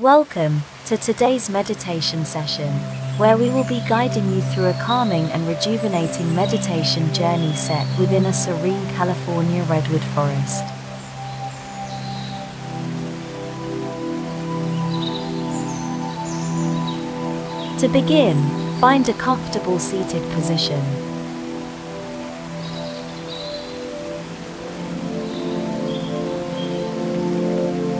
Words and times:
Welcome 0.00 0.60
to 0.86 0.96
today's 0.96 1.50
meditation 1.50 2.24
session, 2.24 2.72
where 3.18 3.36
we 3.36 3.50
will 3.50 3.64
be 3.64 3.82
guiding 3.88 4.32
you 4.32 4.40
through 4.42 4.66
a 4.66 4.72
calming 4.74 5.24
and 5.32 5.44
rejuvenating 5.48 6.36
meditation 6.36 7.12
journey 7.12 7.52
set 7.56 7.84
within 7.98 8.24
a 8.26 8.32
serene 8.32 8.86
California 8.90 9.64
redwood 9.64 10.04
forest. 10.14 10.62
To 17.80 17.88
begin, 17.88 18.36
find 18.80 19.08
a 19.08 19.14
comfortable 19.14 19.80
seated 19.80 20.22
position. 20.30 20.97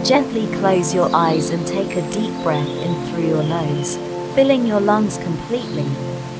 Gently 0.08 0.46
close 0.56 0.94
your 0.94 1.14
eyes 1.14 1.50
and 1.50 1.66
take 1.66 1.94
a 1.94 2.10
deep 2.10 2.32
breath 2.42 2.66
in 2.66 3.06
through 3.08 3.28
your 3.28 3.42
nose, 3.42 3.98
filling 4.34 4.66
your 4.66 4.80
lungs 4.80 5.18
completely, 5.18 5.84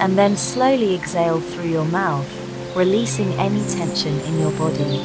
and 0.01 0.17
then 0.17 0.39
slowly 0.39 0.95
exhale 0.95 1.39
through 1.39 1.69
your 1.69 1.85
mouth, 1.85 2.27
releasing 2.75 3.31
any 3.35 3.63
tension 3.69 4.19
in 4.21 4.41
your 4.41 4.53
body. 4.53 5.03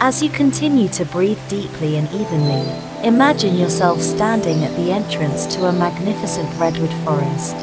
As 0.00 0.22
you 0.22 0.28
continue 0.28 0.88
to 0.88 1.06
breathe 1.06 1.40
deeply 1.48 1.96
and 1.96 2.12
evenly, 2.12 2.70
imagine 3.02 3.56
yourself 3.56 4.02
standing 4.02 4.62
at 4.64 4.76
the 4.76 4.92
entrance 4.92 5.46
to 5.54 5.64
a 5.64 5.72
magnificent 5.72 6.60
redwood 6.60 6.92
forest. 7.06 7.56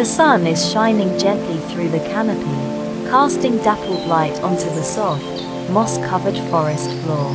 The 0.00 0.06
sun 0.06 0.46
is 0.46 0.72
shining 0.72 1.18
gently 1.18 1.58
through 1.68 1.90
the 1.90 1.98
canopy, 1.98 3.10
casting 3.10 3.58
dappled 3.58 4.06
light 4.08 4.40
onto 4.40 4.64
the 4.70 4.82
soft, 4.82 5.22
moss-covered 5.68 6.38
forest 6.48 6.90
floor. 7.02 7.34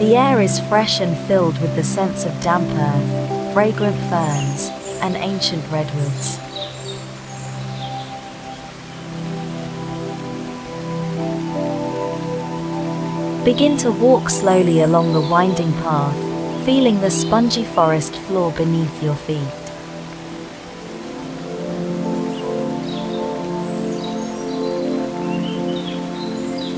The 0.00 0.16
air 0.16 0.40
is 0.40 0.58
fresh 0.68 1.00
and 1.00 1.16
filled 1.28 1.60
with 1.62 1.76
the 1.76 1.84
scents 1.84 2.24
of 2.24 2.32
damp 2.42 2.68
earth, 2.70 3.54
fragrant 3.54 3.94
ferns, 4.10 4.70
and 5.02 5.14
ancient 5.14 5.62
redwoods. 5.70 6.43
Begin 13.44 13.76
to 13.76 13.92
walk 13.92 14.30
slowly 14.30 14.80
along 14.80 15.12
the 15.12 15.20
winding 15.20 15.70
path, 15.82 16.16
feeling 16.64 16.98
the 17.02 17.10
spongy 17.10 17.62
forest 17.62 18.16
floor 18.16 18.50
beneath 18.52 19.02
your 19.02 19.14
feet. 19.14 19.36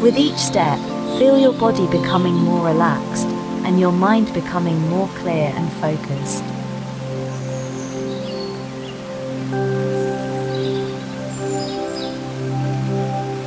With 0.03 0.19
each 0.19 0.39
step, 0.39 0.81
feel 1.21 1.39
your 1.39 1.53
body 1.53 1.87
becoming 1.87 2.35
more 2.35 2.67
relaxed 2.67 3.29
and 3.65 3.79
your 3.79 3.93
mind 3.93 4.35
becoming 4.35 4.77
more 4.89 5.07
clear 5.21 5.53
and 5.55 5.73
focused. 5.75 6.43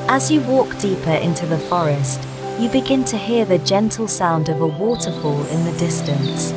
As 0.07 0.31
you 0.31 0.39
walk 0.39 0.79
deeper 0.79 1.11
into 1.11 1.45
the 1.45 1.59
forest, 1.59 2.28
you 2.59 2.67
begin 2.67 3.05
to 3.05 3.17
hear 3.17 3.45
the 3.45 3.57
gentle 3.59 4.05
sound 4.05 4.49
of 4.49 4.59
a 4.59 4.67
waterfall 4.67 5.45
in 5.45 5.63
the 5.63 5.71
distance. 5.77 6.51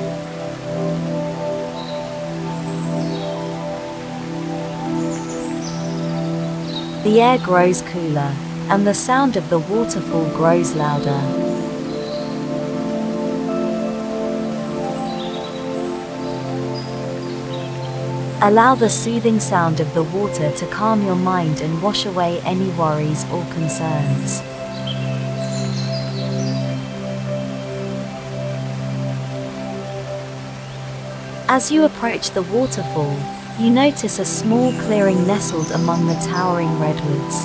The 7.04 7.20
air 7.20 7.38
grows 7.38 7.82
cooler, 7.82 8.34
and 8.68 8.84
the 8.84 8.94
sound 8.94 9.36
of 9.36 9.48
the 9.48 9.60
waterfall 9.60 10.28
grows 10.34 10.74
louder. 10.74 11.20
Allow 18.44 18.74
the 18.74 18.90
soothing 18.90 19.38
sound 19.38 19.78
of 19.78 19.94
the 19.94 20.02
water 20.02 20.50
to 20.50 20.66
calm 20.66 21.06
your 21.06 21.14
mind 21.14 21.60
and 21.60 21.80
wash 21.80 22.06
away 22.06 22.40
any 22.40 22.70
worries 22.70 23.24
or 23.30 23.44
concerns. 23.52 24.42
As 31.54 31.70
you 31.70 31.84
approach 31.84 32.30
the 32.30 32.40
waterfall, 32.40 33.14
you 33.58 33.68
notice 33.68 34.18
a 34.18 34.24
small 34.24 34.72
clearing 34.84 35.26
nestled 35.26 35.70
among 35.72 36.06
the 36.06 36.14
towering 36.14 36.80
redwoods. 36.80 37.44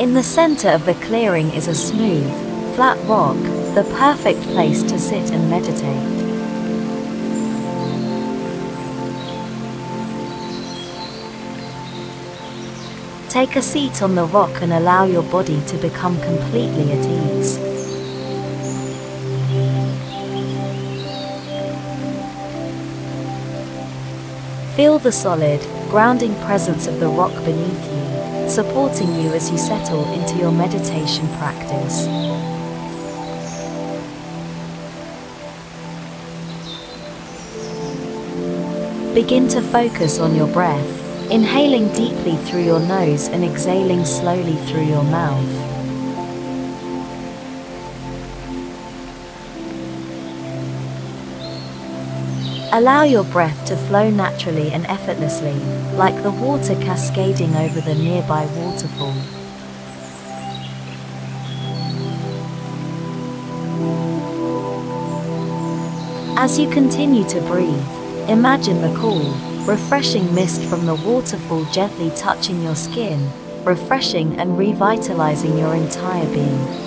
In 0.00 0.14
the 0.14 0.22
center 0.22 0.70
of 0.70 0.86
the 0.86 0.94
clearing 1.04 1.50
is 1.50 1.68
a 1.68 1.74
smooth, 1.74 2.32
flat 2.76 2.96
rock, 3.06 3.36
the 3.74 3.86
perfect 3.98 4.40
place 4.44 4.82
to 4.84 4.98
sit 4.98 5.32
and 5.32 5.50
meditate. 5.50 6.15
Take 13.36 13.56
a 13.56 13.60
seat 13.60 14.00
on 14.00 14.14
the 14.14 14.24
rock 14.24 14.62
and 14.62 14.72
allow 14.72 15.04
your 15.04 15.22
body 15.22 15.60
to 15.66 15.76
become 15.76 16.18
completely 16.22 16.90
at 16.90 17.04
ease. 17.04 17.58
Feel 24.74 24.98
the 24.98 25.12
solid, 25.12 25.60
grounding 25.90 26.34
presence 26.46 26.86
of 26.86 26.98
the 26.98 27.08
rock 27.08 27.34
beneath 27.44 27.84
you, 27.92 28.48
supporting 28.48 29.14
you 29.20 29.28
as 29.34 29.50
you 29.50 29.58
settle 29.58 30.10
into 30.14 30.36
your 30.38 30.50
meditation 30.50 31.28
practice. 31.36 32.06
Begin 39.14 39.46
to 39.48 39.60
focus 39.60 40.20
on 40.20 40.34
your 40.34 40.48
breath 40.48 41.05
inhaling 41.30 41.88
deeply 41.94 42.36
through 42.36 42.62
your 42.62 42.80
nose 42.80 43.28
and 43.28 43.44
exhaling 43.44 44.04
slowly 44.04 44.54
through 44.66 44.84
your 44.84 45.02
mouth. 45.04 45.66
Allow 52.72 53.04
your 53.04 53.24
breath 53.24 53.64
to 53.66 53.76
flow 53.76 54.10
naturally 54.10 54.70
and 54.70 54.86
effortlessly, 54.86 55.54
like 55.96 56.22
the 56.22 56.30
water 56.30 56.74
cascading 56.74 57.56
over 57.56 57.80
the 57.80 57.94
nearby 57.94 58.44
waterfall. 58.56 59.14
As 66.38 66.58
you 66.58 66.68
continue 66.68 67.26
to 67.28 67.40
breathe, 67.40 67.88
imagine 68.28 68.82
the 68.82 68.94
cool, 68.98 69.34
refreshing 69.66 70.32
mist 70.32 70.62
from 70.62 70.86
the 70.86 70.94
waterfall 70.94 71.64
gently 71.72 72.08
touching 72.14 72.62
your 72.62 72.76
skin, 72.76 73.28
refreshing 73.64 74.38
and 74.38 74.56
revitalizing 74.56 75.58
your 75.58 75.74
entire 75.74 76.24
being. 76.32 76.86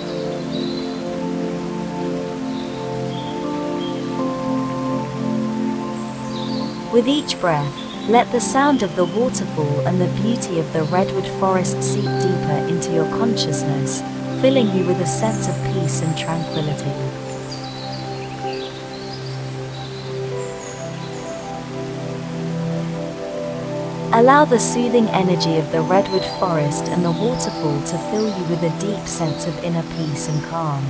With 6.90 7.06
each 7.06 7.38
breath, 7.38 7.76
let 8.08 8.32
the 8.32 8.40
sound 8.40 8.82
of 8.82 8.96
the 8.96 9.04
waterfall 9.04 9.86
and 9.86 10.00
the 10.00 10.08
beauty 10.22 10.58
of 10.58 10.72
the 10.72 10.84
redwood 10.84 11.28
forest 11.38 11.82
seep 11.82 12.04
deeper 12.04 12.66
into 12.66 12.92
your 12.92 13.08
consciousness, 13.10 14.00
filling 14.40 14.74
you 14.74 14.86
with 14.86 15.00
a 15.02 15.06
sense 15.06 15.48
of 15.48 15.54
peace 15.74 16.00
and 16.00 16.16
tranquility. 16.16 17.19
Allow 24.20 24.44
the 24.44 24.60
soothing 24.60 25.08
energy 25.08 25.56
of 25.56 25.72
the 25.72 25.80
redwood 25.80 26.26
forest 26.38 26.88
and 26.88 27.02
the 27.02 27.10
waterfall 27.10 27.80
to 27.84 27.96
fill 28.10 28.26
you 28.26 28.44
with 28.50 28.62
a 28.62 28.78
deep 28.78 29.08
sense 29.08 29.46
of 29.46 29.64
inner 29.64 29.82
peace 29.96 30.28
and 30.28 30.44
calm. 30.44 30.84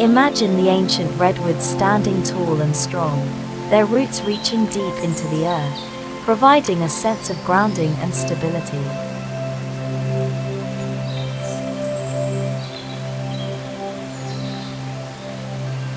Imagine 0.00 0.56
the 0.56 0.68
ancient 0.68 1.16
redwoods 1.20 1.64
standing 1.64 2.24
tall 2.24 2.62
and 2.62 2.74
strong, 2.74 3.24
their 3.70 3.86
roots 3.86 4.20
reaching 4.22 4.66
deep 4.66 4.94
into 5.04 5.22
the 5.28 5.46
earth, 5.46 6.24
providing 6.24 6.82
a 6.82 6.88
sense 6.88 7.30
of 7.30 7.36
grounding 7.44 7.92
and 8.00 8.12
stability. 8.12 9.07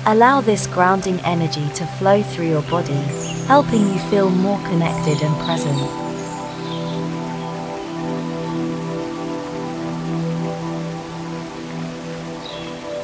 Allow 0.04 0.40
this 0.40 0.66
grounding 0.66 1.20
energy 1.20 1.68
to 1.74 1.86
flow 1.86 2.24
through 2.24 2.48
your 2.48 2.62
body, 2.62 3.00
helping 3.46 3.86
you 3.86 4.00
feel 4.10 4.30
more 4.30 4.58
connected 4.66 5.22
and 5.22 5.32
present. 5.46 5.78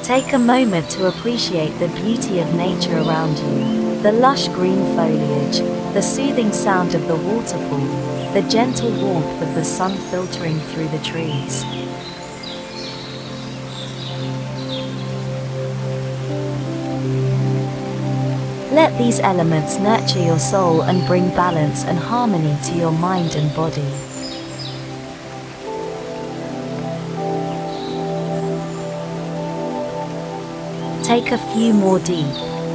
Take 0.04 0.32
a 0.32 0.38
moment 0.40 0.90
to 0.90 1.06
appreciate 1.06 1.78
the 1.78 1.86
beauty 2.02 2.40
of 2.40 2.52
nature 2.54 2.98
around 2.98 3.38
you. 3.38 4.02
The 4.02 4.10
lush 4.10 4.48
green 4.48 4.82
foliage, 4.96 5.58
the 5.94 6.02
soothing 6.02 6.52
sound 6.52 6.96
of 6.96 7.06
the 7.06 7.14
waterfall, 7.14 8.32
the 8.32 8.42
gentle 8.50 8.90
warmth 8.90 9.40
of 9.40 9.54
the 9.54 9.64
sun 9.64 9.96
filtering 10.10 10.58
through 10.58 10.88
the 10.88 11.04
trees. 11.04 11.64
Let 18.78 18.96
these 18.96 19.18
elements 19.18 19.76
nurture 19.80 20.22
your 20.22 20.38
soul 20.38 20.82
and 20.82 21.04
bring 21.04 21.30
balance 21.30 21.82
and 21.82 21.98
harmony 21.98 22.56
to 22.62 22.78
your 22.78 22.92
mind 22.92 23.34
and 23.34 23.52
body. 23.56 23.82
Take 31.02 31.32
a 31.32 31.38
few 31.52 31.74
more 31.74 31.98
deep, 31.98 32.32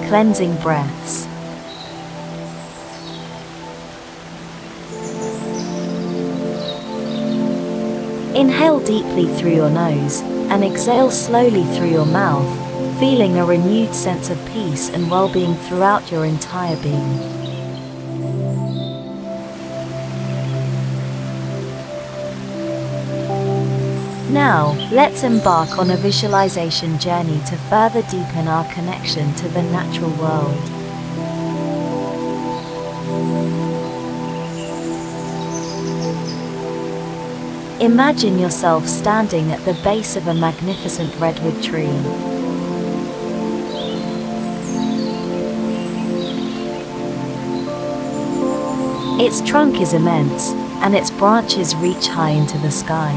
cleansing 0.09 0.57
breaths. 0.57 1.23
Inhale 8.35 8.81
deeply 8.81 9.27
through 9.37 9.55
your 9.55 9.69
nose 9.69 10.19
and 10.51 10.65
exhale 10.65 11.11
slowly 11.11 11.63
through 11.77 11.91
your 11.91 12.05
mouth 12.05 12.62
feeling 13.03 13.37
a 13.37 13.45
renewed 13.45 13.93
sense 13.93 14.29
of 14.29 14.37
peace 14.45 14.87
and 14.87 15.11
well-being 15.11 15.55
throughout 15.55 16.09
your 16.09 16.23
entire 16.23 16.77
being. 16.77 17.17
Now, 24.33 24.71
let's 24.89 25.23
embark 25.23 25.77
on 25.77 25.91
a 25.91 25.97
visualization 25.97 26.97
journey 26.97 27.41
to 27.47 27.57
further 27.69 28.03
deepen 28.03 28.47
our 28.47 28.63
connection 28.73 29.35
to 29.35 29.49
the 29.49 29.63
natural 29.63 30.11
world. 30.11 30.63
Imagine 37.81 38.39
yourself 38.39 38.87
standing 38.87 39.51
at 39.51 39.59
the 39.65 39.73
base 39.83 40.15
of 40.15 40.27
a 40.27 40.33
magnificent 40.33 41.13
redwood 41.19 41.61
tree. 41.61 42.32
Its 49.23 49.39
trunk 49.39 49.79
is 49.79 49.93
immense, 49.93 50.51
and 50.83 50.93
its 50.93 51.09
branches 51.09 51.73
reach 51.77 52.07
high 52.09 52.31
into 52.31 52.57
the 52.57 52.69
sky. 52.69 53.15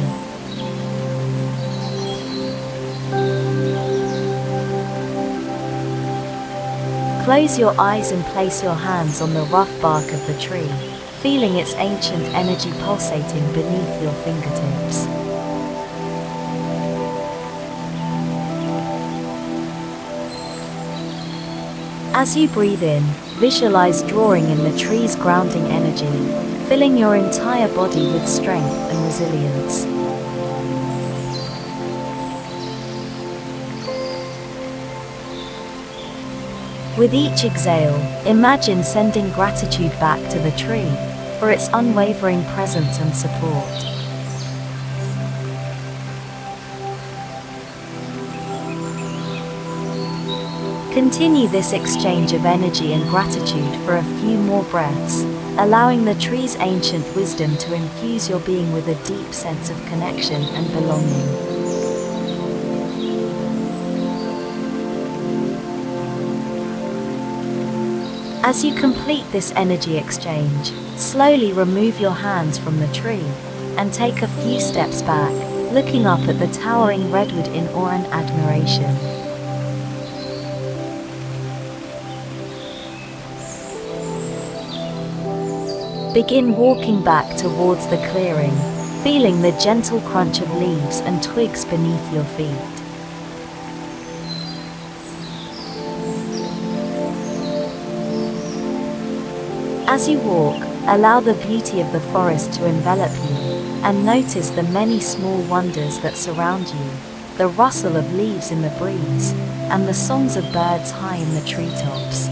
Close 7.25 7.59
your 7.59 7.75
eyes 7.81 8.13
and 8.13 8.25
place 8.27 8.63
your 8.63 8.77
hands 8.77 9.21
on 9.21 9.35
the 9.35 9.43
rough 9.47 9.83
bark 9.83 10.05
of 10.13 10.25
the 10.29 10.39
tree, 10.41 10.71
feeling 11.23 11.57
its 11.57 11.75
ancient 11.75 12.23
energy 12.37 12.71
pulsating 12.85 13.45
beneath 13.53 14.01
your 14.01 14.13
fingertips. 14.23 15.07
As 22.15 22.37
you 22.37 22.47
breathe 22.47 22.85
in, 22.85 23.03
visualize 23.41 24.03
drawing 24.17 24.49
in 24.49 24.65
the 24.65 24.79
tree's 24.79 25.15
grounding 25.15 25.67
energy, 25.67 26.07
filling 26.69 26.97
your 26.97 27.17
entire 27.17 27.69
body 27.75 28.11
with 28.13 28.27
strength 28.27 28.65
and 28.65 29.05
resilience. 29.05 29.85
With 36.97 37.13
each 37.13 37.45
exhale, 37.45 37.95
imagine 38.27 38.83
sending 38.83 39.31
gratitude 39.33 39.93
back 40.01 40.19
to 40.31 40.39
the 40.39 40.53
tree 40.53 40.91
for 41.39 41.51
its 41.51 41.69
unwavering 41.75 42.43
presence 42.55 42.99
and 42.99 43.15
support. 43.15 43.96
Continue 50.97 51.47
this 51.47 51.75
exchange 51.75 52.33
of 52.33 52.47
energy 52.47 52.95
and 52.95 53.03
gratitude 53.11 53.85
for 53.85 53.99
a 53.99 54.03
few 54.19 54.39
more 54.39 54.65
breaths, 54.65 55.25
allowing 55.59 56.07
the 56.07 56.15
tree's 56.15 56.57
ancient 56.57 57.05
wisdom 57.15 57.55
to 57.59 57.75
infuse 57.75 58.31
your 58.31 58.41
being 58.41 58.73
with 58.73 58.89
a 58.89 58.95
deep 59.05 59.35
sense 59.35 59.69
of 59.69 59.77
connection 59.89 60.43
and 60.43 60.67
belonging. 60.73 61.29
As 68.43 68.65
you 68.65 68.75
complete 68.75 69.31
this 69.33 69.53
energy 69.53 69.99
exchange, 69.99 70.73
slowly 70.97 71.53
remove 71.53 72.01
your 72.01 72.13
hands 72.13 72.57
from 72.57 72.81
the 72.81 72.91
tree 72.95 73.27
and 73.77 73.93
take 73.93 74.23
a 74.23 74.29
few 74.29 74.59
steps 74.59 75.03
back, 75.03 75.35
looking 75.75 76.07
up 76.07 76.21
at 76.21 76.39
the 76.39 76.49
towering 76.49 77.13
redwood 77.13 77.49
in 77.49 77.69
awe 77.69 77.91
and 77.91 78.07
admiration. 78.07 79.26
Begin 86.17 86.57
walking 86.57 87.05
back 87.05 87.37
towards 87.37 87.87
the 87.89 87.99
clearing, 88.09 88.57
feeling 89.03 89.43
the 89.43 89.53
gentle 89.63 90.01
crunch 90.01 90.41
of 90.41 90.51
leaves 90.55 91.01
and 91.01 91.23
twigs 91.23 91.67
beneath 91.67 92.11
your 92.11 92.25
feet. 92.25 92.47
As 99.87 100.09
you 100.09 100.19
walk, 100.21 100.65
allow 100.87 101.21
the 101.21 101.35
beauty 101.47 101.83
of 101.83 101.93
the 101.93 102.01
forest 102.01 102.55
to 102.55 102.65
envelop 102.65 103.13
you, 103.29 103.37
and 103.85 104.07
notice 104.07 104.49
the 104.49 104.63
many 104.63 105.01
small 105.01 105.43
wonders 105.43 106.01
that 106.01 106.17
surround 106.17 106.67
you, 106.69 106.91
the 107.37 107.49
rustle 107.49 107.95
of 107.95 108.15
leaves 108.15 108.51
in 108.51 108.63
the 108.63 108.75
breeze, 108.79 109.33
and 109.69 109.87
the 109.87 109.93
songs 109.93 110.39
of 110.39 110.51
birds 110.51 110.93
high 110.93 111.17
in 111.17 111.35
the 111.35 111.47
treetops. 111.47 112.31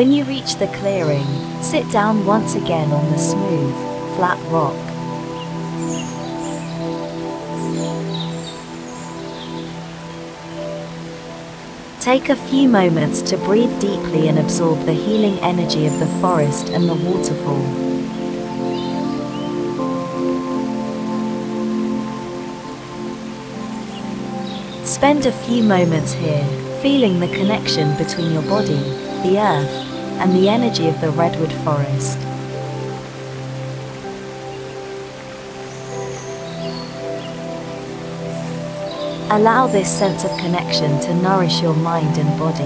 When 0.00 0.12
you 0.12 0.24
reach 0.24 0.56
the 0.56 0.66
clearing, 0.68 1.26
sit 1.60 1.86
down 1.90 2.24
once 2.24 2.54
again 2.54 2.90
on 2.90 3.12
the 3.12 3.18
smooth, 3.18 3.74
flat 4.16 4.38
rock. 4.50 4.74
Take 12.00 12.30
a 12.30 12.34
few 12.48 12.66
moments 12.66 13.20
to 13.20 13.36
breathe 13.36 13.78
deeply 13.78 14.28
and 14.28 14.38
absorb 14.38 14.86
the 14.86 14.94
healing 14.94 15.38
energy 15.40 15.86
of 15.86 15.98
the 15.98 16.06
forest 16.22 16.70
and 16.70 16.88
the 16.88 16.94
waterfall. 16.94 17.62
Spend 24.86 25.26
a 25.26 25.32
few 25.44 25.62
moments 25.62 26.14
here, 26.14 26.46
feeling 26.80 27.20
the 27.20 27.28
connection 27.28 27.94
between 27.98 28.32
your 28.32 28.44
body 28.44 29.10
the 29.22 29.38
earth, 29.38 29.89
and 30.20 30.32
the 30.34 30.48
energy 30.48 30.86
of 30.86 31.00
the 31.00 31.10
redwood 31.10 31.52
forest. 31.64 32.18
Allow 39.32 39.68
this 39.68 39.88
sense 39.88 40.24
of 40.24 40.30
connection 40.38 41.00
to 41.00 41.14
nourish 41.14 41.62
your 41.62 41.74
mind 41.74 42.18
and 42.18 42.38
body. 42.38 42.64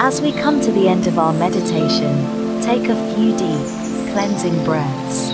As 0.00 0.20
we 0.20 0.32
come 0.32 0.60
to 0.60 0.72
the 0.72 0.88
end 0.88 1.06
of 1.06 1.18
our 1.18 1.32
meditation, 1.32 2.60
take 2.60 2.88
a 2.88 3.14
few 3.14 3.36
deep, 3.36 4.12
cleansing 4.12 4.64
breaths. 4.64 5.33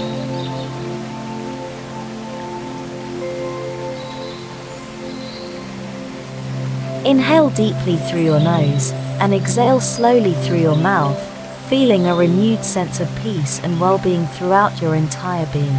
Inhale 7.11 7.51
deeply 7.51 7.97
through 7.97 8.23
your 8.23 8.39
nose 8.39 8.93
and 9.19 9.35
exhale 9.35 9.81
slowly 9.81 10.33
through 10.33 10.61
your 10.61 10.77
mouth, 10.77 11.19
feeling 11.69 12.07
a 12.07 12.15
renewed 12.15 12.65
sense 12.65 13.01
of 13.01 13.09
peace 13.21 13.59
and 13.65 13.81
well-being 13.81 14.27
throughout 14.27 14.81
your 14.81 14.95
entire 14.95 15.45
being. 15.47 15.77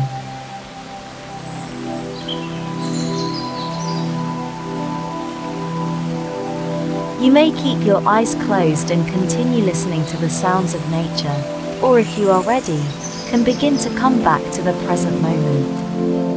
You 7.24 7.32
may 7.32 7.54
keep 7.54 7.82
your 7.86 8.06
eyes 8.06 8.36
closed 8.36 8.92
and 8.92 9.08
continue 9.08 9.64
listening 9.64 10.06
to 10.08 10.18
the 10.18 10.30
sounds 10.30 10.74
of 10.74 10.92
nature, 10.92 11.80
or 11.82 11.98
if 11.98 12.18
you 12.18 12.30
are 12.30 12.44
ready, 12.44 12.84
can 13.30 13.46
begin 13.46 13.78
to 13.78 13.90
come 13.96 14.22
back 14.22 14.44
to 14.52 14.62
the 14.62 14.74
present 14.84 15.22
moment. 15.22 16.31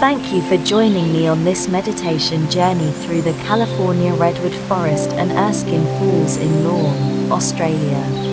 Thank 0.00 0.32
you 0.32 0.40
for 0.40 0.56
joining 0.64 1.12
me 1.12 1.26
on 1.26 1.44
this 1.44 1.68
meditation 1.68 2.50
journey 2.50 2.90
through 2.90 3.20
the 3.20 3.34
California 3.44 4.14
Redwood 4.14 4.54
Forest 4.66 5.10
and 5.10 5.30
Erskine 5.32 5.84
Falls 5.98 6.38
in 6.38 6.64
Lorne, 6.64 7.30
Australia. 7.30 8.29